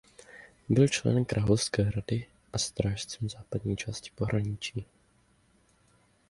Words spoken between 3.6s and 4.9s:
části pohraničí.